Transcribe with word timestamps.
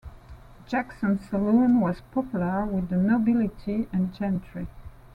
Jackson's 0.67 1.29
Saloon 1.29 1.79
was 1.79 2.01
popular 2.11 2.65
with 2.65 2.89
the 2.89 2.95
nobility 2.97 3.87
and 3.93 4.11
gentry. 4.11 4.65